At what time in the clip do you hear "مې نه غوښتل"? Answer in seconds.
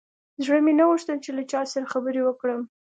0.65-1.17